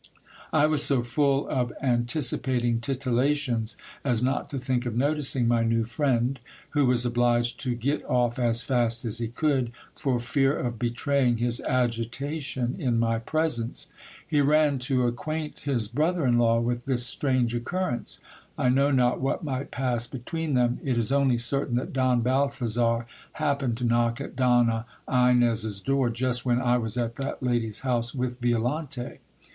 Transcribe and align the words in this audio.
I 0.51 0.65
was 0.65 0.83
so 0.83 1.03
full 1.03 1.47
of 1.47 1.71
anticipating 1.79 2.79
titillations, 2.79 3.77
as 4.03 4.23
not 4.23 4.49
to 4.49 4.57
think 4.57 4.87
of 4.87 4.95
noticing 4.95 5.47
my 5.47 5.63
new 5.63 5.85
friend, 5.85 6.39
who 6.71 6.87
was 6.87 7.05
obliged 7.05 7.59
to 7.59 7.75
get 7.75 8.03
off 8.09 8.39
as 8.39 8.63
fast 8.63 9.05
as 9.05 9.19
he 9.19 9.27
could, 9.27 9.71
for 9.95 10.17
fear 10.19 10.57
of 10.57 10.79
betraying 10.79 11.37
his 11.37 11.61
agitation 11.61 12.75
in 12.79 12.97
my 12.97 13.19
presence. 13.19 13.91
He 14.27 14.41
ran 14.41 14.79
to 14.89 15.05
acquaint 15.05 15.59
his 15.65 15.87
brother 15.87 16.25
in 16.25 16.39
law 16.39 16.59
with 16.59 16.85
this 16.85 17.05
strange 17.05 17.53
occurrence. 17.53 18.21
I 18.57 18.71
know 18.71 18.89
not 18.89 19.19
what 19.21 19.43
might 19.43 19.69
pass 19.69 20.07
between 20.07 20.55
them: 20.55 20.79
it 20.83 20.97
is 20.97 21.11
only 21.11 21.37
certain 21.37 21.75
that 21.75 21.93
Don 21.93 22.21
Balthazar 22.21 23.05
happened 23.33 23.77
to 23.77 23.83
knock 23.83 24.19
at 24.19 24.35
Donna 24.35 24.85
Inez's 25.07 25.79
door, 25.79 26.09
just 26.09 26.43
when 26.43 26.59
I 26.59 26.79
was 26.79 26.97
at 26.97 27.17
that 27.17 27.43
lady's 27.43 27.81
house 27.81 28.15
with 28.15 28.39
Violante. 28.39 29.19